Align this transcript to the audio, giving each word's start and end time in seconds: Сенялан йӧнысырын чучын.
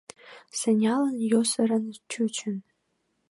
Сенялан 0.59 1.15
йӧнысырын 1.29 1.83
чучын. 2.11 2.55